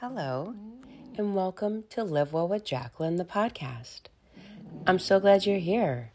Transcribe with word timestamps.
Hello, 0.00 0.54
and 1.18 1.34
welcome 1.34 1.84
to 1.90 2.02
Live 2.02 2.32
Well 2.32 2.48
with 2.48 2.64
Jacqueline, 2.64 3.16
the 3.16 3.24
podcast. 3.26 4.04
I'm 4.86 4.98
so 4.98 5.20
glad 5.20 5.44
you're 5.44 5.58
here. 5.58 6.12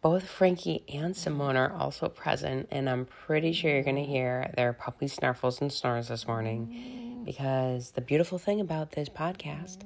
Both 0.00 0.28
Frankie 0.28 0.84
and 0.88 1.16
Simone 1.16 1.56
are 1.56 1.72
also 1.72 2.08
present, 2.08 2.68
and 2.70 2.88
I'm 2.88 3.06
pretty 3.06 3.52
sure 3.52 3.72
you're 3.72 3.82
going 3.82 3.96
to 3.96 4.04
hear 4.04 4.52
their 4.56 4.72
puppy 4.72 5.06
snarfles 5.06 5.60
and 5.60 5.72
snores 5.72 6.06
this 6.06 6.28
morning 6.28 7.22
because 7.24 7.90
the 7.90 8.00
beautiful 8.00 8.38
thing 8.38 8.60
about 8.60 8.92
this 8.92 9.08
podcast 9.08 9.78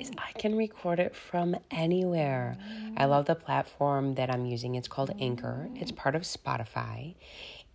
is 0.00 0.10
I 0.16 0.32
can 0.38 0.56
record 0.56 1.00
it 1.00 1.14
from 1.14 1.56
anywhere. 1.70 2.56
I 2.96 3.04
love 3.04 3.26
the 3.26 3.34
platform 3.34 4.14
that 4.14 4.30
I'm 4.30 4.46
using. 4.46 4.74
It's 4.76 4.88
called 4.88 5.14
Anchor, 5.20 5.68
it's 5.74 5.92
part 5.92 6.14
of 6.14 6.22
Spotify, 6.22 7.14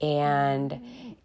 and 0.01 1.15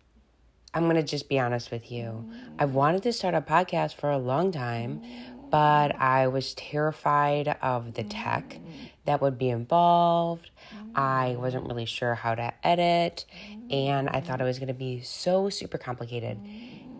I'm 0.72 0.84
going 0.84 0.96
to 0.96 1.02
just 1.02 1.28
be 1.28 1.38
honest 1.38 1.70
with 1.70 1.90
you. 1.90 2.02
Mm. 2.02 2.54
I've 2.58 2.74
wanted 2.74 3.02
to 3.04 3.12
start 3.12 3.34
a 3.34 3.40
podcast 3.40 3.94
for 3.94 4.10
a 4.10 4.18
long 4.18 4.52
time, 4.52 5.02
but 5.50 5.96
I 5.96 6.28
was 6.28 6.54
terrified 6.54 7.56
of 7.60 7.94
the 7.94 8.04
tech 8.04 8.50
mm. 8.50 8.90
that 9.04 9.20
would 9.20 9.36
be 9.36 9.48
involved. 9.48 10.50
I 10.94 11.34
mm. 11.36 11.40
wasn't 11.40 11.66
really 11.66 11.86
sure 11.86 12.14
how 12.14 12.34
to 12.36 12.52
edit, 12.64 13.24
and 13.68 14.08
I 14.08 14.20
thought 14.20 14.40
it 14.40 14.44
was 14.44 14.58
going 14.58 14.68
to 14.68 14.74
be 14.74 15.00
so 15.00 15.48
super 15.48 15.78
complicated. 15.78 16.38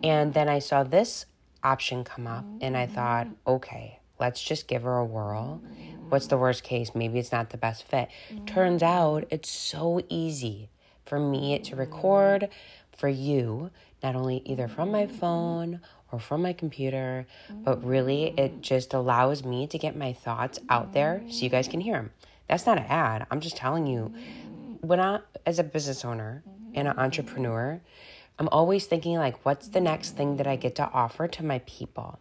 And 0.03 0.33
then 0.33 0.49
I 0.49 0.59
saw 0.59 0.83
this 0.83 1.25
option 1.63 2.03
come 2.03 2.27
up, 2.27 2.43
and 2.59 2.75
I 2.75 2.87
thought, 2.87 3.27
okay, 3.47 3.99
let's 4.19 4.41
just 4.43 4.67
give 4.67 4.83
her 4.83 4.97
a 4.97 5.05
whirl. 5.05 5.61
What's 6.09 6.27
the 6.27 6.37
worst 6.37 6.63
case? 6.63 6.93
Maybe 6.93 7.19
it's 7.19 7.31
not 7.31 7.51
the 7.51 7.57
best 7.57 7.87
fit. 7.87 8.09
Turns 8.45 8.83
out 8.83 9.25
it's 9.29 9.49
so 9.49 10.01
easy 10.09 10.69
for 11.05 11.19
me 11.19 11.57
to 11.59 11.75
record 11.75 12.49
for 13.01 13.09
you, 13.09 13.71
not 14.03 14.15
only 14.15 14.43
either 14.45 14.67
from 14.67 14.91
my 14.91 15.07
phone 15.07 15.81
or 16.11 16.19
from 16.19 16.43
my 16.43 16.53
computer, 16.53 17.25
but 17.49 17.83
really 17.83 18.33
it 18.37 18.61
just 18.61 18.93
allows 18.93 19.43
me 19.43 19.65
to 19.65 19.77
get 19.79 19.95
my 19.95 20.13
thoughts 20.13 20.59
out 20.69 20.93
there 20.93 21.23
so 21.27 21.43
you 21.43 21.49
guys 21.49 21.67
can 21.67 21.81
hear 21.81 21.95
them. 21.95 22.11
That's 22.47 22.67
not 22.67 22.77
an 22.77 22.85
ad. 22.85 23.25
I'm 23.31 23.39
just 23.39 23.57
telling 23.57 23.87
you, 23.87 24.13
when 24.81 24.99
I, 24.99 25.21
as 25.47 25.57
a 25.57 25.63
business 25.63 26.05
owner 26.05 26.43
and 26.75 26.87
an 26.87 26.99
entrepreneur, 26.99 27.81
I'm 28.37 28.49
always 28.49 28.85
thinking 28.85 29.15
like, 29.15 29.43
what's 29.45 29.69
the 29.69 29.81
next 29.81 30.11
thing 30.11 30.37
that 30.37 30.45
I 30.45 30.57
get 30.57 30.75
to 30.75 30.87
offer 30.91 31.27
to 31.27 31.43
my 31.43 31.59
people? 31.65 32.19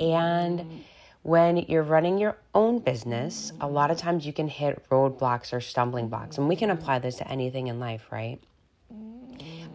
And 0.00 0.82
when 1.22 1.58
you're 1.58 1.82
running 1.82 2.16
your 2.16 2.38
own 2.54 2.78
business, 2.78 3.52
a 3.60 3.68
lot 3.68 3.90
of 3.90 3.98
times 3.98 4.24
you 4.24 4.32
can 4.32 4.48
hit 4.48 4.88
roadblocks 4.88 5.52
or 5.52 5.60
stumbling 5.60 6.08
blocks, 6.08 6.38
and 6.38 6.48
we 6.48 6.56
can 6.56 6.70
apply 6.70 7.00
this 7.00 7.16
to 7.16 7.28
anything 7.28 7.66
in 7.66 7.78
life, 7.80 8.06
right? 8.10 8.40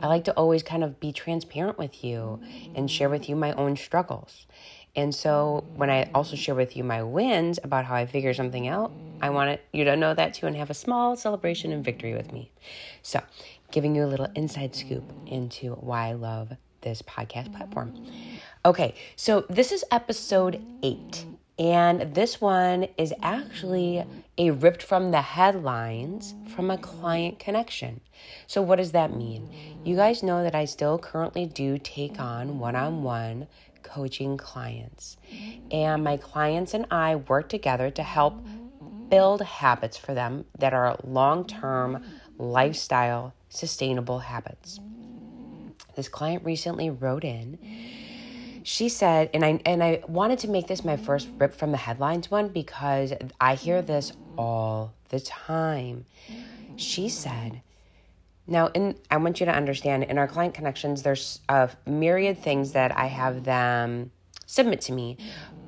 I 0.01 0.07
like 0.07 0.23
to 0.25 0.33
always 0.33 0.63
kind 0.63 0.83
of 0.83 0.99
be 0.99 1.11
transparent 1.11 1.77
with 1.77 2.03
you 2.03 2.41
and 2.75 2.89
share 2.89 3.09
with 3.09 3.29
you 3.29 3.35
my 3.35 3.53
own 3.53 3.75
struggles. 3.77 4.47
And 4.95 5.15
so 5.15 5.63
when 5.75 5.89
I 5.89 6.09
also 6.13 6.35
share 6.35 6.55
with 6.55 6.75
you 6.75 6.83
my 6.83 7.01
wins 7.01 7.59
about 7.63 7.85
how 7.85 7.95
I 7.95 8.05
figure 8.05 8.33
something 8.33 8.67
out, 8.67 8.91
I 9.21 9.29
want 9.29 9.59
you 9.71 9.85
to 9.85 9.95
know 9.95 10.13
that 10.13 10.33
too 10.33 10.47
and 10.47 10.55
have 10.57 10.69
a 10.69 10.73
small 10.73 11.15
celebration 11.15 11.71
and 11.71 11.83
victory 11.83 12.13
with 12.13 12.33
me. 12.33 12.51
So, 13.01 13.21
giving 13.71 13.95
you 13.95 14.03
a 14.03 14.07
little 14.07 14.27
inside 14.35 14.75
scoop 14.75 15.13
into 15.25 15.75
why 15.75 16.09
I 16.09 16.13
love 16.13 16.51
this 16.81 17.01
podcast 17.01 17.55
platform. 17.55 17.93
Okay, 18.65 18.95
so 19.15 19.45
this 19.49 19.71
is 19.71 19.85
episode 19.91 20.61
eight. 20.83 21.25
And 21.61 22.15
this 22.15 22.41
one 22.41 22.87
is 22.97 23.13
actually 23.21 24.03
a 24.35 24.49
ripped 24.49 24.81
from 24.81 25.11
the 25.11 25.21
headlines 25.21 26.33
from 26.47 26.71
a 26.71 26.77
client 26.77 27.37
connection. 27.37 28.01
So, 28.47 28.63
what 28.63 28.77
does 28.77 28.93
that 28.93 29.15
mean? 29.15 29.47
You 29.83 29.95
guys 29.95 30.23
know 30.23 30.41
that 30.41 30.55
I 30.55 30.65
still 30.65 30.97
currently 30.97 31.45
do 31.45 31.77
take 31.77 32.19
on 32.19 32.57
one 32.57 32.75
on 32.75 33.03
one 33.03 33.47
coaching 33.83 34.37
clients. 34.37 35.17
And 35.69 36.03
my 36.03 36.17
clients 36.17 36.73
and 36.73 36.87
I 36.89 37.17
work 37.17 37.47
together 37.47 37.91
to 37.91 38.01
help 38.01 38.43
build 39.09 39.43
habits 39.43 39.97
for 39.97 40.15
them 40.15 40.45
that 40.57 40.73
are 40.73 40.97
long 41.03 41.45
term 41.45 42.03
lifestyle 42.39 43.35
sustainable 43.49 44.17
habits. 44.17 44.79
This 45.95 46.09
client 46.09 46.43
recently 46.43 46.89
wrote 46.89 47.23
in 47.23 47.59
she 48.63 48.89
said 48.89 49.29
and 49.33 49.43
I 49.43 49.59
and 49.65 49.83
I 49.83 50.03
wanted 50.07 50.39
to 50.39 50.49
make 50.49 50.67
this 50.67 50.83
my 50.83 50.97
first 50.97 51.29
rip 51.37 51.53
from 51.53 51.71
the 51.71 51.77
headlines 51.77 52.29
one 52.29 52.49
because 52.49 53.13
I 53.39 53.55
hear 53.55 53.81
this 53.81 54.13
all 54.37 54.93
the 55.09 55.19
time. 55.19 56.05
She 56.75 57.09
said, 57.09 57.61
now 58.47 58.67
in 58.67 58.95
I 59.09 59.17
want 59.17 59.39
you 59.39 59.45
to 59.45 59.53
understand 59.53 60.03
in 60.03 60.17
our 60.17 60.27
client 60.27 60.53
connections 60.53 61.03
there's 61.03 61.39
a 61.49 61.69
myriad 61.85 62.39
things 62.39 62.73
that 62.73 62.95
I 62.97 63.07
have 63.07 63.43
them 63.43 64.11
submit 64.45 64.81
to 64.81 64.91
me, 64.91 65.17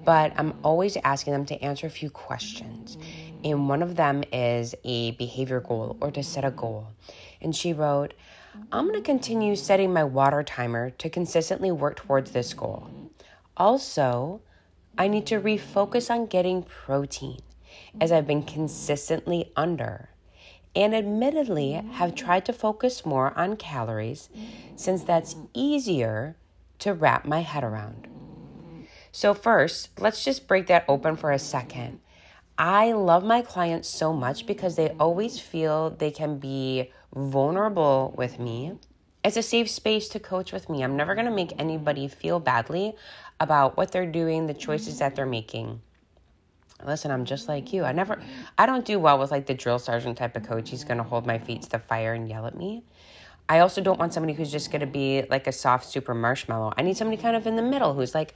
but 0.03 0.33
I'm 0.37 0.53
always 0.63 0.97
asking 1.03 1.33
them 1.33 1.45
to 1.45 1.61
answer 1.63 1.87
a 1.87 1.89
few 1.89 2.09
questions. 2.09 2.97
And 3.43 3.69
one 3.69 3.81
of 3.81 3.95
them 3.95 4.23
is 4.31 4.75
a 4.83 5.11
behavior 5.11 5.59
goal 5.59 5.97
or 6.01 6.11
to 6.11 6.23
set 6.23 6.43
a 6.45 6.51
goal. 6.51 6.87
And 7.41 7.55
she 7.55 7.73
wrote, 7.73 8.13
I'm 8.71 8.87
going 8.87 8.99
to 8.99 9.01
continue 9.01 9.55
setting 9.55 9.91
my 9.93 10.03
water 10.03 10.43
timer 10.43 10.91
to 10.91 11.09
consistently 11.09 11.71
work 11.71 11.95
towards 11.95 12.31
this 12.31 12.53
goal. 12.53 12.89
Also, 13.57 14.41
I 14.97 15.07
need 15.07 15.25
to 15.27 15.39
refocus 15.39 16.09
on 16.09 16.27
getting 16.27 16.63
protein 16.63 17.39
as 17.99 18.11
I've 18.11 18.27
been 18.27 18.43
consistently 18.43 19.51
under. 19.55 20.09
And 20.75 20.95
admittedly, 20.95 21.73
have 21.93 22.15
tried 22.15 22.45
to 22.45 22.53
focus 22.53 23.05
more 23.05 23.37
on 23.37 23.57
calories 23.57 24.29
since 24.75 25.03
that's 25.03 25.35
easier 25.53 26.35
to 26.79 26.93
wrap 26.93 27.25
my 27.25 27.41
head 27.41 27.63
around. 27.63 28.07
So, 29.11 29.33
first, 29.33 29.89
let's 29.99 30.23
just 30.23 30.47
break 30.47 30.67
that 30.67 30.85
open 30.87 31.15
for 31.15 31.31
a 31.31 31.39
second. 31.39 31.99
I 32.57 32.91
love 32.91 33.23
my 33.23 33.41
clients 33.41 33.87
so 33.87 34.13
much 34.13 34.45
because 34.45 34.75
they 34.75 34.89
always 34.99 35.39
feel 35.39 35.91
they 35.91 36.11
can 36.11 36.37
be 36.37 36.91
vulnerable 37.15 38.13
with 38.17 38.39
me. 38.39 38.73
It's 39.23 39.37
a 39.37 39.43
safe 39.43 39.69
space 39.69 40.09
to 40.09 40.19
coach 40.19 40.51
with 40.51 40.69
me. 40.69 40.83
I'm 40.83 40.97
never 40.97 41.15
going 41.15 41.27
to 41.27 41.31
make 41.31 41.53
anybody 41.57 42.07
feel 42.07 42.39
badly 42.39 42.93
about 43.39 43.77
what 43.77 43.91
they're 43.91 44.11
doing, 44.11 44.47
the 44.47 44.53
choices 44.53 44.99
that 44.99 45.15
they're 45.15 45.25
making. 45.25 45.81
Listen, 46.85 47.11
I'm 47.11 47.23
just 47.23 47.47
like 47.47 47.71
you. 47.71 47.85
I 47.85 47.93
never, 47.93 48.21
I 48.57 48.65
don't 48.65 48.83
do 48.83 48.99
well 48.99 49.17
with 49.17 49.31
like 49.31 49.45
the 49.45 49.53
drill 49.53 49.79
sergeant 49.79 50.17
type 50.17 50.35
of 50.35 50.43
coach. 50.43 50.69
He's 50.69 50.83
going 50.83 50.97
to 50.97 51.03
hold 51.03 51.25
my 51.25 51.39
feet 51.39 51.61
to 51.63 51.69
the 51.69 51.79
fire 51.79 52.13
and 52.13 52.27
yell 52.27 52.45
at 52.45 52.57
me. 52.57 52.83
I 53.47 53.59
also 53.59 53.81
don't 53.81 53.99
want 53.99 54.13
somebody 54.13 54.33
who's 54.33 54.51
just 54.51 54.71
going 54.71 54.81
to 54.81 54.87
be 54.87 55.23
like 55.29 55.47
a 55.47 55.51
soft, 55.51 55.85
super 55.85 56.13
marshmallow. 56.13 56.73
I 56.77 56.81
need 56.81 56.97
somebody 56.97 57.21
kind 57.21 57.35
of 57.35 57.47
in 57.47 57.55
the 57.55 57.61
middle 57.61 57.93
who's 57.93 58.15
like, 58.15 58.35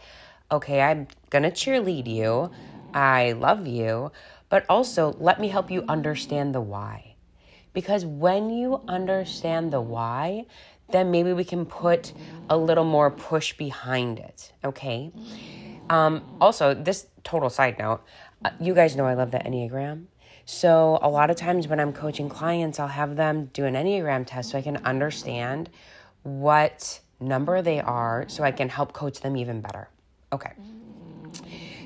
okay, 0.51 0.81
I'm 0.81 1.07
going 1.29 1.43
to 1.43 1.51
cheerlead 1.51 2.07
you. 2.07 2.51
I 2.93 3.33
love 3.33 3.67
you, 3.67 4.11
but 4.49 4.65
also 4.69 5.15
let 5.19 5.39
me 5.39 5.49
help 5.49 5.69
you 5.69 5.83
understand 5.87 6.55
the 6.55 6.61
why. 6.61 7.06
Because 7.77 8.07
when 8.07 8.49
you 8.49 8.81
understand 8.87 9.71
the 9.71 9.79
why, 9.79 10.47
then 10.89 11.11
maybe 11.11 11.31
we 11.31 11.43
can 11.43 11.63
put 11.63 12.11
a 12.49 12.57
little 12.57 12.83
more 12.83 13.11
push 13.11 13.53
behind 13.53 14.17
it, 14.17 14.51
okay? 14.65 15.11
Um, 15.87 16.23
also, 16.41 16.73
this 16.73 17.05
total 17.23 17.51
side 17.51 17.77
note, 17.77 18.01
uh, 18.43 18.49
you 18.59 18.73
guys 18.73 18.95
know 18.95 19.05
I 19.05 19.13
love 19.13 19.29
the 19.29 19.37
Enneagram. 19.37 20.05
So, 20.43 20.97
a 21.03 21.07
lot 21.07 21.29
of 21.29 21.35
times 21.35 21.67
when 21.67 21.79
I'm 21.79 21.93
coaching 21.93 22.29
clients, 22.29 22.79
I'll 22.79 22.87
have 22.87 23.15
them 23.15 23.51
do 23.53 23.65
an 23.65 23.75
Enneagram 23.75 24.25
test 24.25 24.49
so 24.49 24.57
I 24.57 24.63
can 24.63 24.77
understand 24.77 25.69
what 26.23 26.99
number 27.19 27.61
they 27.61 27.79
are 27.79 28.25
so 28.27 28.43
I 28.43 28.53
can 28.53 28.69
help 28.69 28.91
coach 28.91 29.19
them 29.19 29.37
even 29.37 29.61
better. 29.61 29.87
Okay. 30.33 30.53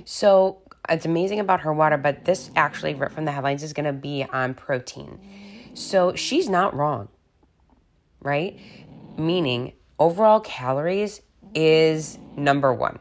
So, 0.05 0.59
it's 0.87 1.05
amazing 1.05 1.41
about 1.41 1.59
her 1.59 1.73
water, 1.73 1.97
but 1.97 2.23
this 2.23 2.49
actually, 2.55 2.93
right 2.93 3.11
from 3.11 3.25
the 3.25 3.33
headlines, 3.33 3.61
is 3.61 3.73
going 3.73 3.87
to 3.87 3.91
be 3.91 4.23
on 4.23 4.53
protein. 4.53 5.19
So, 5.73 6.15
she's 6.15 6.49
not 6.49 6.75
wrong, 6.75 7.07
right? 8.21 8.59
Meaning, 9.17 9.73
overall 9.99 10.39
calories 10.39 11.21
is 11.53 12.17
number 12.35 12.73
one. 12.73 12.99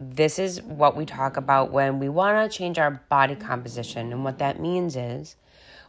This 0.00 0.38
is 0.38 0.62
what 0.62 0.96
we 0.96 1.04
talk 1.04 1.36
about 1.36 1.72
when 1.72 1.98
we 1.98 2.08
want 2.08 2.50
to 2.50 2.56
change 2.56 2.78
our 2.78 3.02
body 3.08 3.34
composition. 3.34 4.12
And 4.12 4.24
what 4.24 4.38
that 4.38 4.60
means 4.60 4.96
is 4.96 5.36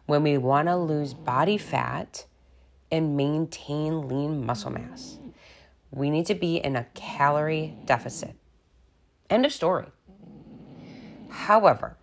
when 0.07 0.23
we 0.23 0.37
want 0.37 0.67
to 0.67 0.75
lose 0.75 1.13
body 1.13 1.59
fat 1.59 2.25
and 2.91 3.15
maintain 3.15 4.07
lean 4.07 4.43
muscle 4.45 4.71
mass, 4.71 5.19
we 5.91 6.09
need 6.09 6.25
to 6.25 6.35
be 6.35 6.57
in 6.57 6.75
a 6.75 6.87
calorie 6.95 7.77
deficit. 7.85 8.35
End 9.29 9.45
of 9.45 9.53
story. 9.53 9.85
However, 11.29 11.97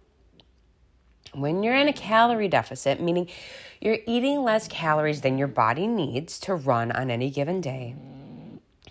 when 1.36 1.62
you're 1.62 1.76
in 1.76 1.88
a 1.88 1.92
calorie 1.92 2.48
deficit, 2.48 3.00
meaning 3.00 3.28
you're 3.80 3.98
eating 4.06 4.42
less 4.42 4.68
calories 4.68 5.20
than 5.20 5.38
your 5.38 5.48
body 5.48 5.86
needs 5.86 6.38
to 6.40 6.54
run 6.54 6.90
on 6.92 7.10
any 7.10 7.30
given 7.30 7.60
day, 7.60 7.94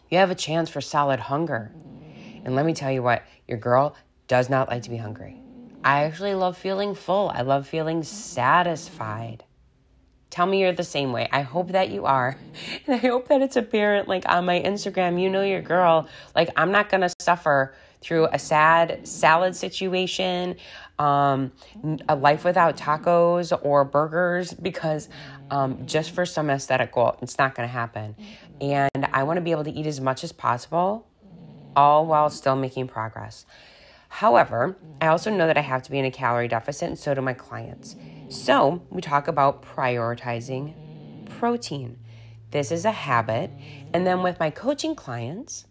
you 0.09 0.17
have 0.17 0.31
a 0.31 0.35
chance 0.35 0.69
for 0.69 0.81
solid 0.81 1.19
hunger. 1.19 1.71
And 2.43 2.55
let 2.55 2.65
me 2.65 2.73
tell 2.73 2.91
you 2.91 3.01
what, 3.01 3.23
your 3.47 3.57
girl 3.57 3.95
does 4.27 4.49
not 4.49 4.69
like 4.69 4.83
to 4.83 4.89
be 4.89 4.97
hungry. 4.97 5.41
I 5.83 6.03
actually 6.03 6.35
love 6.35 6.57
feeling 6.57 6.95
full, 6.95 7.29
I 7.29 7.41
love 7.41 7.67
feeling 7.67 8.03
satisfied. 8.03 9.43
Tell 10.29 10.45
me 10.45 10.59
you're 10.59 10.73
the 10.73 10.83
same 10.83 11.13
way. 11.13 11.29
I 11.31 11.43
hope 11.43 11.69
that 11.69 11.91
you 11.91 12.05
are. 12.05 12.37
And 12.87 12.95
I 12.95 13.07
hope 13.07 13.29
that 13.29 13.41
it's 13.41 13.55
apparent, 13.55 14.07
like 14.07 14.27
on 14.27 14.45
my 14.45 14.59
Instagram, 14.59 15.21
you 15.21 15.29
know 15.29 15.43
your 15.43 15.61
girl. 15.61 16.09
Like, 16.35 16.49
I'm 16.57 16.71
not 16.71 16.89
to 16.89 17.09
suffer 17.19 17.73
through 18.01 18.27
a 18.31 18.39
sad 18.39 19.07
salad 19.07 19.55
situation, 19.55 20.55
um, 20.99 21.51
a 22.07 22.15
life 22.15 22.45
without 22.45 22.77
tacos 22.77 23.57
or 23.63 23.83
burgers 23.83 24.53
because 24.53 25.09
um, 25.51 25.85
just 25.85 26.11
for 26.11 26.25
some 26.25 26.49
aesthetic 26.49 26.91
goal, 26.91 27.17
it's 27.21 27.37
not 27.37 27.55
going 27.55 27.67
to 27.67 27.73
happen. 27.73 28.15
And 28.61 29.07
I 29.13 29.23
want 29.23 29.37
to 29.37 29.41
be 29.41 29.51
able 29.51 29.65
to 29.65 29.71
eat 29.71 29.85
as 29.85 29.99
much 29.99 30.23
as 30.23 30.31
possible, 30.31 31.07
all 31.75 32.05
while 32.05 32.29
still 32.29 32.55
making 32.55 32.87
progress. 32.87 33.45
However, 34.07 34.77
I 35.01 35.07
also 35.07 35.29
know 35.29 35.47
that 35.47 35.57
I 35.57 35.61
have 35.61 35.83
to 35.83 35.91
be 35.91 35.99
in 35.99 36.05
a 36.05 36.11
calorie 36.11 36.47
deficit, 36.47 36.87
and 36.87 36.97
so 36.97 37.13
do 37.13 37.21
my 37.21 37.33
clients. 37.33 37.95
So 38.29 38.81
we 38.89 39.01
talk 39.01 39.27
about 39.27 39.61
prioritizing 39.61 40.73
protein. 41.37 41.99
This 42.51 42.71
is 42.71 42.85
a 42.85 42.91
habit. 42.91 43.51
And 43.93 44.07
then 44.07 44.23
with 44.23 44.39
my 44.39 44.49
coaching 44.49 44.95
clients, 44.95 45.65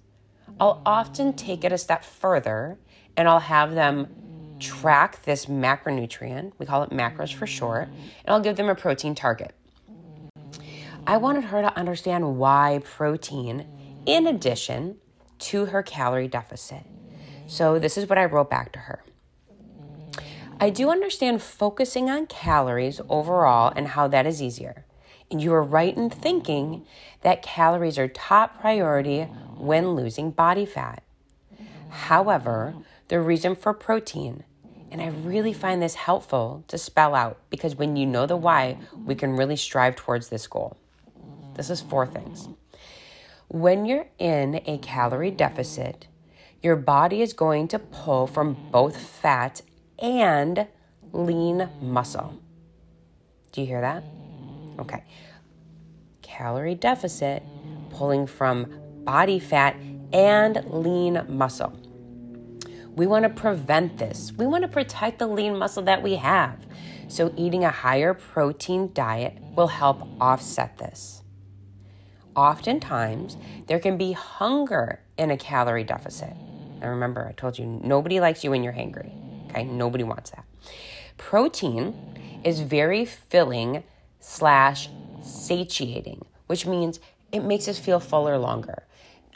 I'll 0.61 0.83
often 0.87 1.33
take 1.33 1.65
it 1.65 1.73
a 1.73 1.79
step 1.79 2.05
further 2.05 2.79
and 3.17 3.29
I'll 3.29 3.41
have 3.41 3.75
them 3.75 4.09
track 4.59 5.23
this 5.23 5.47
macronutrient. 5.47 6.53
We 6.59 6.67
call 6.67 6.83
it 6.83 6.91
macros 6.91 7.33
for 7.33 7.47
short, 7.47 7.89
and 7.89 8.29
I'll 8.29 8.41
give 8.41 8.57
them 8.57 8.69
a 8.69 8.75
protein 8.75 9.15
target. 9.15 9.55
I 11.07 11.17
wanted 11.19 11.45
her 11.45 11.61
to 11.61 11.77
understand 11.77 12.39
why 12.39 12.81
protein, 12.83 13.67
in 14.07 14.27
addition 14.27 14.97
to 15.41 15.67
her 15.67 15.83
calorie 15.83 16.29
deficit. 16.29 16.85
So, 17.47 17.79
this 17.79 17.99
is 17.99 18.09
what 18.09 18.17
I 18.17 18.25
wrote 18.25 18.49
back 18.49 18.73
to 18.73 18.79
her. 18.81 19.05
I 20.59 20.71
do 20.71 20.89
understand 20.89 21.43
focusing 21.43 22.09
on 22.09 22.27
calories 22.27 23.01
overall 23.09 23.73
and 23.77 23.89
how 23.89 24.09
that 24.09 24.27
is 24.27 24.41
easier. 24.41 24.84
And 25.31 25.43
you 25.43 25.53
are 25.55 25.63
right 25.63 25.97
in 25.97 26.11
thinking 26.11 26.87
that 27.23 27.43
calories 27.43 27.99
are 27.99 28.09
top 28.09 28.61
priority 28.61 29.23
when 29.57 29.93
losing 29.93 30.31
body 30.31 30.67
fat. 30.67 31.03
However, 31.91 32.75
the 33.09 33.21
reason 33.21 33.55
for 33.55 33.73
protein, 33.73 34.45
and 34.91 35.01
I 35.01 35.09
really 35.09 35.53
find 35.53 35.83
this 35.83 35.95
helpful 35.95 36.65
to 36.69 36.79
spell 36.79 37.15
out 37.15 37.39
because 37.51 37.77
when 37.77 37.97
you 37.97 38.07
know 38.07 38.27
the 38.27 38.37
why, 38.37 38.79
we 39.05 39.15
can 39.15 39.37
really 39.37 39.57
strive 39.57 39.97
towards 39.97 40.29
this 40.29 40.47
goal. 40.47 40.77
This 41.55 41.71
is 41.71 41.81
four 41.81 42.07
things. 42.07 42.49
When 43.49 43.87
you're 43.87 44.09
in 44.19 44.61
a 44.67 44.79
calorie 44.79 45.31
deficit, 45.31 46.07
your 46.63 46.77
body 46.77 47.23
is 47.23 47.33
going 47.33 47.69
to 47.69 47.79
pull 47.79 48.27
from 48.27 48.57
both 48.71 48.97
fat 48.97 49.63
and 49.99 50.67
lean 51.13 51.69
muscle. 51.81 52.41
Do 53.53 53.61
you 53.61 53.67
hear 53.67 53.81
that? 53.81 54.03
Mm-hmm. 54.75 54.81
Okay. 54.83 55.05
Calorie 56.23 56.75
deficit, 56.75 57.43
pulling 57.91 58.27
from 58.27 58.73
body 59.05 59.39
fat 59.39 59.77
and 60.13 60.65
lean 60.69 61.25
muscle. 61.29 61.73
We 62.97 63.07
want 63.07 63.25
to 63.25 63.29
prevent 63.29 63.99
this. 63.99 64.33
We 64.37 64.47
want 64.47 64.63
to 64.63 64.69
protect 64.69 65.19
the 65.19 65.27
lean 65.27 65.59
muscle 65.59 65.83
that 65.85 66.03
we 66.03 66.17
have. 66.17 66.65
So, 67.09 67.33
eating 67.37 67.65
a 67.65 67.71
higher 67.71 68.15
protein 68.15 68.91
diet 68.95 69.39
will 69.55 69.67
help 69.67 70.07
offset 70.21 70.79
this. 70.79 71.23
Oftentimes, 72.35 73.37
there 73.67 73.79
can 73.79 73.97
be 73.97 74.13
hunger 74.13 75.01
in 75.19 75.31
a 75.31 75.37
calorie 75.37 75.85
deficit. 75.85 76.33
And 76.81 76.91
remember, 76.91 77.27
I 77.27 77.33
told 77.33 77.59
you 77.59 77.67
nobody 77.67 78.21
likes 78.21 78.43
you 78.43 78.51
when 78.51 78.65
you're 78.65 78.73
hungry. 78.73 79.13
Okay, 79.51 79.65
nobody 79.65 80.05
wants 80.05 80.31
that. 80.31 80.45
Protein 81.17 82.41
is 82.45 82.61
very 82.61 83.05
filling 83.05 83.85
slash 84.25 84.89
satiating, 85.23 86.25
which 86.47 86.67
means 86.67 86.99
it 87.31 87.45
makes 87.45 87.69
us 87.69 87.79
feel 87.79 88.01
fuller 88.01 88.39
longer. 88.39 88.85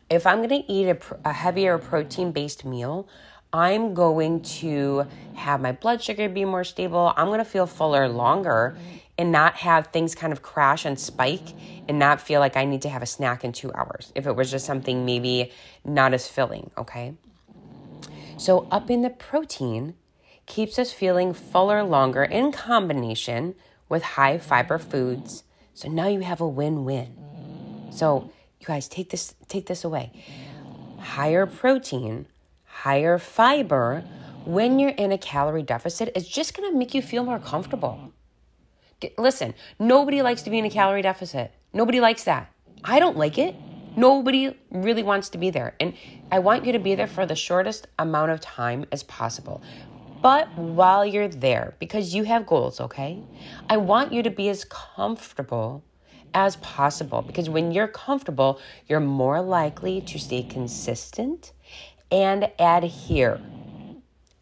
If 0.09 0.27
I'm 0.27 0.39
going 0.39 0.63
to 0.63 0.73
eat 0.73 0.89
a, 0.89 0.99
a 1.27 1.33
heavier 1.33 1.77
protein 1.77 2.33
based 2.33 2.65
meal, 2.65 3.07
I'm 3.53 3.93
going 3.93 4.41
to 4.41 5.07
have 5.35 5.61
my 5.61 5.73
blood 5.73 6.03
sugar 6.03 6.29
be 6.29 6.45
more 6.45 6.65
stable. 6.65 7.13
I'm 7.17 7.27
going 7.27 7.39
to 7.39 7.45
feel 7.45 7.67
fuller 7.67 8.09
longer 8.09 8.77
and 9.19 9.31
not 9.31 9.57
have 9.57 9.89
things 9.89 10.15
kind 10.15 10.33
of 10.33 10.43
crash 10.43 10.87
and 10.87 10.99
spike 10.99 11.55
and 11.87 11.99
not 11.99 12.21
feel 12.21 12.41
like 12.41 12.57
I 12.57 12.65
need 12.65 12.83
to 12.83 12.89
have 12.89 13.03
a 13.03 13.07
snack 13.07 13.45
in 13.45 13.53
two 13.53 13.73
hours 13.75 14.11
if 14.15 14.27
it 14.27 14.33
was 14.37 14.51
just 14.51 14.65
something 14.65 15.05
maybe 15.05 15.53
not 15.85 16.15
as 16.15 16.29
filling, 16.29 16.71
okay? 16.79 17.15
So, 18.39 18.67
upping 18.71 19.03
the 19.03 19.11
protein 19.11 19.95
keeps 20.47 20.79
us 20.79 20.93
feeling 20.93 21.35
fuller 21.35 21.83
longer 21.83 22.25
in 22.25 22.53
combination 22.53 23.55
with 23.89 24.03
high 24.03 24.39
fiber 24.39 24.79
foods. 24.79 25.45
So 25.75 25.89
now 25.89 26.09
you 26.09 26.21
have 26.21 26.41
a 26.41 26.49
win-win. 26.49 27.89
So 27.91 28.31
you 28.61 28.67
guys 28.67 28.89
take 28.89 29.11
this 29.11 29.35
take 29.49 29.67
this 29.67 29.85
away. 29.85 30.13
Higher 30.99 31.47
protein, 31.47 32.27
higher 32.65 33.19
fiber 33.19 34.05
when 34.45 34.79
you're 34.79 34.91
in 34.91 35.13
a 35.13 35.19
calorie 35.19 35.63
deficit 35.63 36.11
is 36.15 36.27
just 36.27 36.57
going 36.57 36.71
to 36.71 36.77
make 36.77 36.95
you 36.95 37.03
feel 37.03 37.25
more 37.25 37.39
comfortable. 37.39 38.13
Listen, 39.17 39.55
nobody 39.79 40.23
likes 40.23 40.43
to 40.43 40.51
be 40.51 40.59
in 40.59 40.65
a 40.65 40.71
calorie 40.71 41.03
deficit. 41.03 41.53
Nobody 41.73 42.01
likes 42.01 42.25
that. 42.25 42.51
I 42.83 42.99
don't 42.99 43.17
like 43.17 43.39
it. 43.39 43.55
Nobody 43.97 44.57
really 44.71 45.03
wants 45.03 45.29
to 45.31 45.39
be 45.39 45.51
there. 45.51 45.75
And 45.81 45.95
I 46.31 46.39
want 46.39 46.65
you 46.65 46.73
to 46.73 46.79
be 46.79 46.95
there 46.95 47.07
for 47.07 47.27
the 47.27 47.37
shortest 47.37 47.89
amount 47.99 48.31
of 48.31 48.41
time 48.41 48.87
as 48.91 49.03
possible. 49.03 49.63
But 50.21 50.49
while 50.57 51.07
you're 51.07 51.29
there, 51.29 51.75
because 51.79 52.15
you 52.15 52.25
have 52.25 52.47
goals, 52.47 52.81
okay, 52.81 53.23
I 53.69 53.77
want 53.77 54.13
you 54.13 54.23
to 54.23 54.31
be 54.31 54.49
as 54.49 54.65
comfortable 54.65 55.85
as 56.35 56.57
possible 56.57 57.23
because 57.23 57.49
when 57.49 57.73
you're 57.73 57.89
comfortable, 57.89 58.61
you're 58.87 59.01
more 59.01 59.41
likely 59.41 60.01
to 60.03 60.19
stay 60.19 60.43
consistent 60.43 61.53
and 62.11 62.51
adhere. 62.59 63.41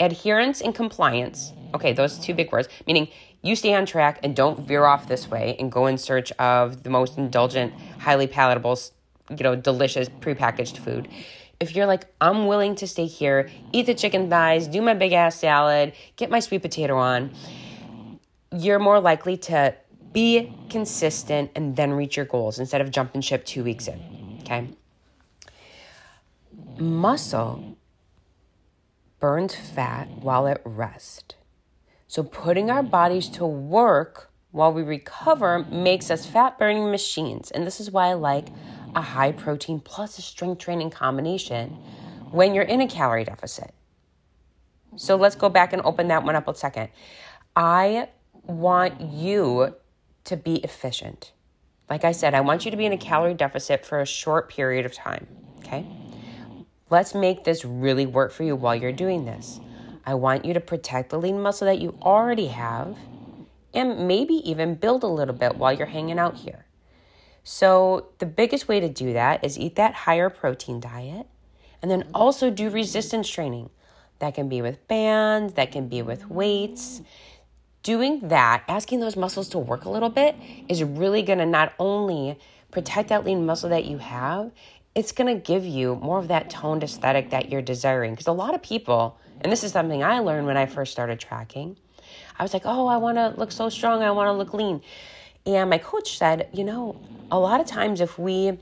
Adherence 0.01 0.61
and 0.61 0.75
compliance, 0.75 1.53
okay, 1.75 1.93
those 1.93 2.19
two 2.19 2.35
big 2.35 2.53
words, 2.53 2.69
meaning 2.87 3.09
you 3.43 3.55
stay 3.55 3.75
on 3.75 3.87
track 3.87 4.19
and 4.23 4.35
don't 4.35 4.67
veer 4.67 4.85
off 4.85 5.09
this 5.09 5.31
way 5.31 5.57
and 5.59 5.71
go 5.71 5.87
in 5.87 5.99
search 5.99 6.33
of 6.33 6.83
the 6.83 6.91
most 6.91 7.19
indulgent, 7.19 7.73
highly 7.99 8.27
palatable, 8.27 8.79
you 9.31 9.43
know, 9.43 9.55
delicious 9.55 10.09
prepackaged 10.09 10.79
food 10.79 11.09
if 11.61 11.75
you're 11.75 11.87
like, 11.87 12.07
I'm 12.21 12.47
willing 12.47 12.75
to 12.77 12.87
stay 12.87 13.07
here, 13.07 13.49
eat 13.73 13.87
the 13.87 13.95
chicken 13.95 14.29
thighs, 14.29 14.69
do 14.69 14.83
my 14.83 14.95
big 14.95 15.13
ass 15.13 15.37
salad, 15.37 15.93
get 16.17 16.31
my 16.31 16.41
sweet 16.41 16.63
potato 16.63 16.97
on, 16.97 17.33
you're 18.53 18.79
more 18.79 19.01
likely 19.01 19.37
to 19.37 19.75
be 20.13 20.53
consistent 20.71 21.51
and 21.55 21.77
then 21.77 21.93
reach 21.93 22.17
your 22.17 22.27
goals 22.27 22.59
instead 22.59 22.81
of 22.81 22.91
jumping 22.91 23.21
ship 23.21 23.45
two 23.45 23.65
weeks 23.65 23.89
in. 23.89 24.39
Okay? 24.43 24.69
Muscle 26.79 27.77
burns 29.19 29.55
fat 29.55 30.09
while 30.21 30.47
at 30.47 30.61
rest. 30.65 31.37
So 32.07 32.23
putting 32.23 32.71
our 32.71 32.83
bodies 32.83 33.29
to 33.31 33.47
work 33.47 34.31
while 34.53 34.73
we 34.73 34.83
recover 34.83 35.65
makes 35.71 36.11
us 36.11 36.25
fat 36.25 36.59
burning 36.59 36.91
machines. 36.91 37.51
And 37.51 37.67
this 37.67 37.81
is 37.81 37.91
why 37.91 38.07
I 38.07 38.15
like 38.15 38.49
a 38.97 39.03
high 39.03 39.31
protein 39.31 39.79
plus 39.79 40.19
a 40.19 40.23
strength 40.23 40.59
training 40.59 40.91
combination 40.91 41.69
when 42.31 42.55
you're 42.55 42.65
in 42.65 42.81
a 42.81 42.89
calorie 42.89 43.25
deficit. 43.25 43.73
So 44.97 45.17
let's 45.17 45.37
go 45.37 45.49
back 45.49 45.73
and 45.73 45.83
open 45.83 46.09
that 46.09 46.25
one 46.25 46.35
up 46.35 46.49
a 46.49 46.55
second. 46.55 46.89
I 47.55 48.09
want 48.45 49.01
you 49.01 49.75
to 50.25 50.37
be 50.37 50.57
efficient. 50.57 51.33
Like 51.89 52.05
I 52.05 52.13
said, 52.13 52.35
I 52.35 52.41
want 52.41 52.65
you 52.65 52.71
to 52.71 52.77
be 52.77 52.87
in 52.87 52.93
a 52.93 52.99
calorie 52.99 53.35
deficit 53.35 53.85
for 53.87 54.01
a 54.01 54.07
short 54.07 54.49
period 54.49 54.87
of 54.87 54.93
time. 54.93 55.27
Okay? 55.59 55.87
Let's 56.89 57.15
make 57.15 57.45
this 57.45 57.65
really 57.65 58.07
work 58.07 58.33
for 58.33 58.45
you 58.45 58.57
while 58.57 58.75
you're 58.75 58.93
doing 58.93 59.25
this. 59.25 59.61
I 60.05 60.15
want 60.15 60.45
you 60.45 60.55
to 60.55 60.61
protect 60.61 61.11
the 61.11 61.19
lean 61.19 61.41
muscle 61.41 61.67
that 61.67 61.81
you 61.81 61.99
already 62.01 62.47
have 62.47 62.97
and 63.75 64.09
maybe 64.09 64.35
even 64.49 64.75
build 64.77 65.03
a 65.03 65.09
little 65.09 65.35
bit 65.35 65.57
while 65.57 65.73
you're 65.73 65.87
hanging 65.87 66.19
out 66.19 66.37
here. 66.37 66.66
So, 67.49 68.09
the 68.19 68.27
biggest 68.27 68.67
way 68.67 68.81
to 68.81 68.89
do 68.89 69.13
that 69.13 69.45
is 69.45 69.57
eat 69.57 69.77
that 69.77 69.95
higher 69.95 70.29
protein 70.29 70.81
diet 70.81 71.29
and 71.81 71.89
then 71.89 72.09
also 72.13 72.51
do 72.51 72.69
resistance 72.71 73.29
training. 73.29 73.71
That 74.19 74.35
can 74.35 74.49
be 74.49 74.63
with 74.63 74.89
bands, 74.89 75.55
that 75.55 75.71
can 75.71 75.87
be 75.87 76.03
with 76.03 76.29
weights. 76.29 77.03
Doing 77.85 78.19
that, 78.31 78.65
asking 78.67 78.99
those 78.99 79.15
muscles 79.15 79.49
to 79.51 79.61
work 79.61 79.85
a 79.85 79.89
little 79.89 80.09
bit, 80.09 80.35
is 80.69 80.83
really 80.83 81.23
gonna 81.23 81.47
not 81.47 81.73
only 81.79 82.37
protect 82.73 83.11
that 83.11 83.25
lean 83.25 83.47
muscle 83.47 83.71
that 83.71 83.85
you 83.85 83.99
have, 83.99 84.51
it's 84.97 85.13
gonna 85.13 85.37
give 85.37 85.65
you 85.65 85.95
more 85.95 86.19
of 86.19 86.27
that 86.27 86.51
toned 86.51 86.83
aesthetic 86.83 87.31
that 87.31 87.49
you're 87.49 87.63
desiring. 87.63 88.15
Because 88.15 88.27
a 88.27 88.33
lot 88.33 88.57
of 88.57 88.63
people, 88.63 89.21
and 89.41 89.53
this 89.53 89.63
is 89.63 89.71
something 89.71 90.03
I 90.03 90.19
learned 90.19 90.49
when 90.49 90.57
I 90.57 90.67
first 90.67 90.91
started 90.91 91.21
tracking, 91.21 91.77
I 92.41 92.43
was 92.43 92.53
like, 92.53 92.63
oh, 92.65 92.89
I 92.89 92.97
wanna 92.97 93.35
look 93.37 93.53
so 93.53 93.69
strong, 93.69 94.03
I 94.03 94.11
wanna 94.11 94.33
look 94.33 94.53
lean. 94.53 94.83
And 95.47 95.71
my 95.71 95.79
coach 95.79 96.19
said, 96.19 96.49
you 96.53 96.65
know, 96.65 97.01
a 97.31 97.39
lot 97.39 97.61
of 97.61 97.67
times 97.67 98.01
if 98.01 98.19
we 98.19 98.59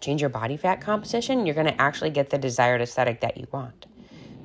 change 0.00 0.20
your 0.20 0.30
body 0.30 0.56
fat 0.56 0.80
composition, 0.80 1.46
you're 1.46 1.54
going 1.54 1.66
to 1.66 1.80
actually 1.80 2.10
get 2.10 2.30
the 2.30 2.38
desired 2.38 2.80
aesthetic 2.80 3.20
that 3.20 3.36
you 3.36 3.46
want. 3.52 3.86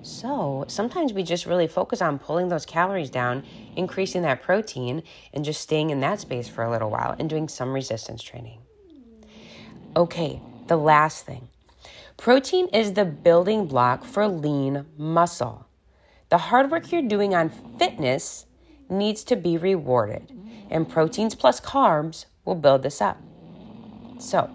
So 0.03 0.63
sometimes 0.67 1.11
we 1.11 1.23
just 1.23 1.45
really 1.45 1.67
focus 1.67 2.01
on 2.01 2.19
pulling 2.19 2.49
those 2.49 2.65
calories 2.65 3.09
down, 3.09 3.43
increasing 3.75 4.21
that 4.21 4.41
protein, 4.41 5.03
and 5.33 5.43
just 5.43 5.59
staying 5.59 5.89
in 5.89 5.99
that 6.01 6.19
space 6.19 6.47
for 6.47 6.63
a 6.63 6.71
little 6.71 6.89
while 6.89 7.15
and 7.17 7.29
doing 7.29 7.47
some 7.47 7.73
resistance 7.73 8.21
training. 8.21 8.59
Okay, 9.95 10.39
the 10.67 10.77
last 10.77 11.25
thing 11.25 11.47
protein 12.17 12.67
is 12.67 12.93
the 12.93 13.05
building 13.05 13.67
block 13.67 14.03
for 14.03 14.27
lean 14.27 14.85
muscle. 14.97 15.67
The 16.29 16.37
hard 16.37 16.71
work 16.71 16.91
you're 16.91 17.01
doing 17.01 17.33
on 17.33 17.49
fitness 17.79 18.45
needs 18.89 19.23
to 19.25 19.35
be 19.35 19.57
rewarded, 19.57 20.31
and 20.69 20.87
proteins 20.87 21.35
plus 21.35 21.59
carbs 21.59 22.25
will 22.45 22.55
build 22.55 22.83
this 22.83 23.01
up. 23.01 23.21
So, 24.19 24.49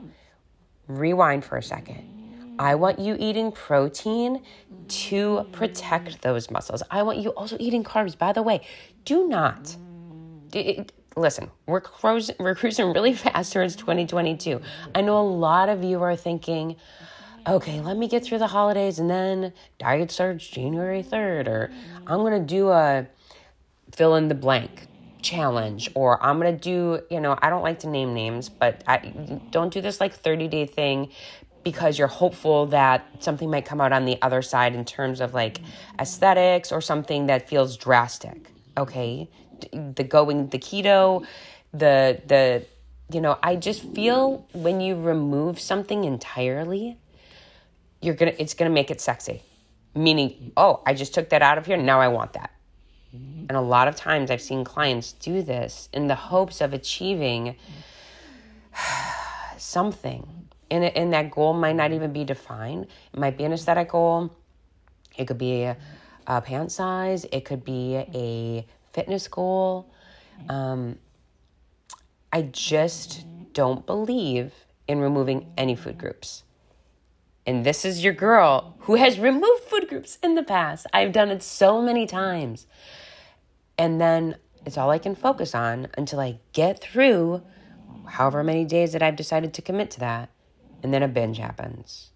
rewind 0.89 1.45
for 1.45 1.57
a 1.57 1.63
second. 1.63 2.09
I 2.59 2.75
want 2.75 2.99
you 2.99 3.17
eating 3.19 3.51
protein 3.51 4.43
to 4.89 5.47
protect 5.53 6.23
those 6.23 6.51
muscles. 6.51 6.83
I 6.91 7.03
want 7.03 7.19
you 7.19 7.31
also 7.31 7.57
eating 7.59 7.83
carbs. 7.83 8.17
By 8.17 8.33
the 8.33 8.43
way, 8.43 8.61
do 9.05 9.27
not. 9.27 9.77
Listen, 11.17 11.51
we're 11.67 11.81
cruising, 11.81 12.37
we're 12.39 12.55
cruising 12.55 12.93
really 12.93 13.13
fast 13.15 13.53
towards 13.53 13.77
2022. 13.77 14.61
I 14.95 15.01
know 15.01 15.19
a 15.19 15.27
lot 15.27 15.69
of 15.69 15.83
you 15.83 16.03
are 16.03 16.17
thinking, 16.17 16.77
okay, 17.47 17.81
let 17.81 17.97
me 17.97 18.07
get 18.07 18.25
through 18.25 18.39
the 18.39 18.47
holidays 18.47 18.99
and 18.99 19.11
then 19.11 19.53
diet 19.79 20.11
starts 20.11 20.47
January 20.47 21.03
3rd, 21.03 21.49
or 21.49 21.71
I'm 22.07 22.19
going 22.19 22.39
to 22.41 22.47
do 22.47 22.71
a 22.71 23.07
fill 23.93 24.15
in 24.17 24.29
the 24.29 24.35
blank 24.35 24.89
challenge, 25.23 25.91
or 25.95 26.23
I'm 26.25 26.39
going 26.39 26.55
to 26.55 26.61
do, 26.61 27.03
you 27.11 27.21
know, 27.21 27.39
I 27.41 27.51
don't 27.51 27.63
like 27.63 27.81
to 27.81 27.89
name 27.89 28.15
names, 28.15 28.49
but 28.49 28.83
I 28.87 28.99
don't 29.51 29.73
do 29.73 29.81
this 29.81 30.01
like 30.01 30.15
30 30.15 30.49
day 30.49 30.67
thing 30.67 31.11
because 31.65 31.99
you're 31.99 32.09
hopeful 32.09 32.67
that 32.67 33.07
something 33.21 33.51
might 33.51 33.65
come 33.65 33.81
out 33.81 33.93
on 33.93 34.05
the 34.05 34.19
other 34.21 34.43
side 34.43 34.75
in 34.75 34.85
terms 34.85 35.21
of 35.21 35.33
like 35.33 35.61
aesthetics 36.01 36.73
or 36.73 36.81
something 36.81 37.27
that 37.27 37.49
feels 37.49 37.77
drastic. 37.77 38.51
Okay. 38.77 39.31
The 39.73 40.03
going, 40.03 40.49
the 40.49 40.59
keto, 40.59 41.25
the, 41.73 42.21
the, 42.27 42.67
you 43.13 43.21
know, 43.21 43.39
I 43.43 43.57
just 43.57 43.83
feel 43.95 44.49
when 44.53 44.81
you 44.81 44.97
remove 44.97 45.61
something 45.61 46.05
entirely, 46.05 46.99
you're 48.01 48.15
gonna, 48.15 48.35
it's 48.39 48.55
gonna 48.55 48.71
make 48.71 48.91
it 48.91 49.01
sexy. 49.01 49.43
Meaning, 49.95 50.53
oh, 50.57 50.83
I 50.87 50.95
just 50.95 51.15
took 51.15 51.29
that 51.31 51.43
out 51.43 51.59
of 51.59 51.67
here. 51.67 51.77
Now 51.77 52.01
I 52.01 52.09
want 52.09 52.33
that. 52.33 52.51
And 53.13 53.53
a 53.53 53.61
lot 53.61 53.89
of 53.89 53.97
times 53.97 54.31
I've 54.31 54.41
seen 54.41 54.65
clients 54.65 55.13
do 55.13 55.43
this 55.43 55.89
in 55.93 56.07
the 56.07 56.15
hopes 56.15 56.61
of 56.61 56.73
achieving 56.73 57.57
something 59.59 60.43
and, 60.73 60.85
and 60.85 61.13
that 61.13 61.31
goal 61.31 61.53
might 61.53 61.77
not 61.77 61.93
even 61.93 62.15
be 62.15 62.25
defined. 62.25 62.87
It 63.13 63.21
might 63.21 63.37
be 63.37 63.45
an 63.45 63.53
aesthetic 63.53 63.91
goal. 63.91 64.35
It 65.19 65.27
could 65.27 65.37
be 65.37 65.65
a, 65.65 65.77
a 66.27 66.41
pant 66.41 66.73
size. 66.73 67.27
It 67.31 67.45
could 67.45 67.63
be 67.63 67.97
a 67.97 68.67
fitness 68.91 69.29
goal. 69.29 69.93
Um, 70.49 70.99
I 72.33 72.43
just 72.43 73.27
don't 73.53 73.85
believe 73.85 74.55
in 74.89 75.01
removing 75.01 75.53
any 75.59 75.77
food 75.77 75.99
groups. 75.99 76.43
And 77.47 77.67
this 77.67 77.85
is 77.85 78.03
your 78.03 78.15
girl 78.15 78.75
who 78.81 78.95
has 78.95 79.19
removed 79.19 79.62
groups 79.93 80.19
in 80.23 80.35
the 80.35 80.43
past. 80.43 80.87
I've 80.93 81.13
done 81.13 81.31
it 81.31 81.43
so 81.43 81.83
many 81.83 82.07
times. 82.07 82.67
And 83.79 84.01
then 84.01 84.37
it's 84.65 84.79
all 84.79 84.91
I 84.91 84.99
can 84.99 85.15
focus 85.15 85.55
on 85.55 85.89
until 85.97 86.21
I 86.21 86.39
get 86.53 86.81
through 86.81 87.43
however 88.07 88.43
many 88.43 88.65
days 88.65 88.93
that 88.93 89.03
I've 89.03 89.17
decided 89.17 89.55
to 89.55 89.63
commit 89.63 89.91
to 89.93 90.01
that 90.01 90.31
and 90.83 90.93
then 90.93 91.03
a 91.03 91.09
binge 91.09 91.39
happens. 91.39 92.11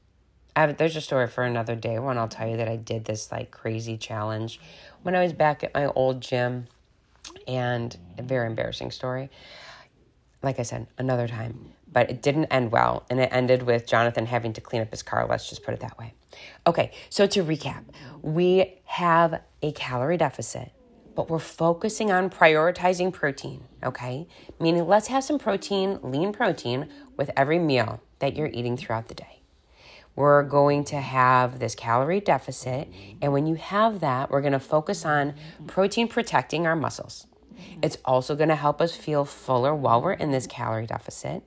Have, 0.57 0.77
there's 0.79 0.97
a 0.97 1.01
story 1.01 1.27
for 1.27 1.45
another 1.45 1.77
day 1.77 1.99
when 1.99 2.19
I'll 2.19 2.29
tell 2.29 2.49
you 2.49 2.57
that 2.57 2.69
I 2.69 2.77
did 2.77 3.05
this 3.05 3.31
like 3.31 3.51
crazy 3.51 3.97
challenge 3.97 4.59
when 5.03 5.15
I 5.15 5.23
was 5.23 5.33
back 5.33 5.63
at 5.63 5.75
my 5.75 5.87
old 5.87 6.21
gym, 6.21 6.67
and 7.47 7.97
a 8.19 8.23
very 8.23 8.47
embarrassing 8.47 8.91
story. 8.91 9.31
Like 10.43 10.59
I 10.59 10.63
said, 10.63 10.87
another 10.99 11.29
time, 11.29 11.73
but 11.91 12.11
it 12.11 12.23
didn't 12.23 12.47
end 12.47 12.73
well, 12.73 13.05
and 13.11 13.21
it 13.21 13.29
ended 13.33 13.63
with 13.63 13.87
Jonathan 13.87 14.27
having 14.27 14.53
to 14.55 14.61
clean 14.61 14.83
up 14.83 14.91
his 14.91 15.03
car. 15.03 15.27
Let's 15.27 15.49
just 15.49 15.63
put 15.63 15.75
it 15.75 15.81
that 15.81 15.99
way. 15.99 16.15
Okay, 16.67 16.93
so 17.09 17.27
to 17.27 17.43
recap, 17.43 17.85
we 18.23 18.81
have 18.85 19.41
a 19.63 19.73
calorie 19.73 20.17
deficit 20.17 20.73
but 21.17 21.31
we're 21.31 21.39
focusing 21.39 22.13
on 22.13 22.31
prioritizing 22.31 23.13
protein, 23.13 23.65
okay? 23.83 24.29
Meaning, 24.61 24.87
let's 24.87 25.09
have 25.09 25.25
some 25.25 25.39
protein, 25.39 25.99
lean 26.03 26.33
protein, 26.33 26.89
with 27.17 27.31
every 27.37 27.59
meal 27.59 28.03
that 28.19 28.37
you're 28.37 28.51
eating 28.53 28.77
throughout 28.77 29.09
the 29.09 29.15
day. 29.15 29.41
We're 30.15 30.43
going 30.43 30.85
to 30.85 31.01
have 31.01 31.59
this 31.59 31.75
calorie 31.75 32.21
deficit, 32.21 32.89
and 33.21 33.33
when 33.33 33.47
you 33.47 33.55
have 33.55 34.01
that, 34.01 34.31
we're 34.31 34.43
going 34.43 34.53
to 34.53 34.61
focus 34.61 35.05
on 35.05 35.35
protein 35.67 36.07
protecting 36.07 36.67
our 36.67 36.77
muscles. 36.77 37.27
It's 37.83 37.97
also 38.05 38.37
going 38.37 38.51
to 38.51 38.55
help 38.55 38.83
us 38.83 38.95
feel 38.95 39.25
fuller 39.25 39.75
while 39.75 40.03
we're 40.03 40.13
in 40.13 40.31
this 40.31 40.47
calorie 40.47 40.87
deficit. 40.87 41.43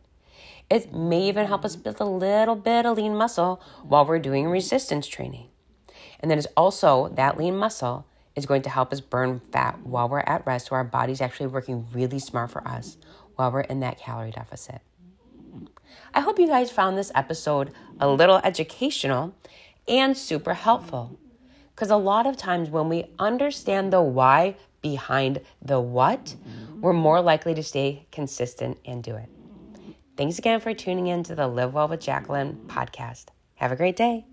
It 0.69 0.93
may 0.93 1.27
even 1.27 1.47
help 1.47 1.65
us 1.65 1.75
build 1.75 1.99
a 1.99 2.05
little 2.05 2.55
bit 2.55 2.85
of 2.85 2.97
lean 2.97 3.15
muscle 3.15 3.61
while 3.83 4.05
we're 4.05 4.19
doing 4.19 4.47
resistance 4.47 5.07
training. 5.07 5.47
And 6.19 6.29
then 6.29 6.37
it's 6.37 6.47
also 6.55 7.09
that 7.15 7.37
lean 7.37 7.55
muscle 7.57 8.05
is 8.35 8.45
going 8.45 8.61
to 8.61 8.69
help 8.69 8.93
us 8.93 9.01
burn 9.01 9.39
fat 9.51 9.79
while 9.83 10.07
we're 10.07 10.19
at 10.19 10.45
rest, 10.45 10.67
so 10.67 10.75
our 10.75 10.83
body's 10.83 11.21
actually 11.21 11.47
working 11.47 11.87
really 11.91 12.19
smart 12.19 12.51
for 12.51 12.65
us 12.67 12.97
while 13.35 13.51
we're 13.51 13.61
in 13.61 13.79
that 13.79 13.97
calorie 13.97 14.31
deficit. 14.31 14.81
I 16.13 16.21
hope 16.21 16.37
you 16.39 16.47
guys 16.47 16.69
found 16.71 16.97
this 16.97 17.11
episode 17.15 17.71
a 17.99 18.07
little 18.07 18.37
educational 18.43 19.33
and 19.87 20.15
super 20.15 20.53
helpful. 20.53 21.17
Because 21.73 21.89
a 21.89 21.97
lot 21.97 22.27
of 22.27 22.37
times 22.37 22.69
when 22.69 22.89
we 22.89 23.05
understand 23.17 23.93
the 23.93 24.01
why 24.01 24.55
behind 24.81 25.41
the 25.61 25.79
what, 25.79 26.35
we're 26.79 26.93
more 26.93 27.21
likely 27.21 27.53
to 27.55 27.63
stay 27.63 28.05
consistent 28.11 28.77
and 28.85 29.01
do 29.01 29.15
it. 29.15 29.29
Thanks 30.19 30.37
again 30.37 30.59
for 30.59 30.73
tuning 30.73 31.07
in 31.07 31.23
to 31.23 31.33
the 31.33 31.47
Live 31.47 31.73
Well 31.73 31.87
with 31.87 32.01
Jacqueline 32.01 32.59
podcast. 32.67 33.27
Have 33.55 33.71
a 33.71 33.77
great 33.77 33.95
day. 33.95 34.25